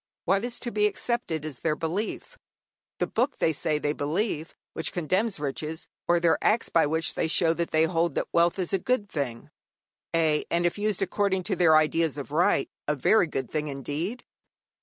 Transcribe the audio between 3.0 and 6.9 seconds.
Book they say they believe, which condemns riches, or their acts, by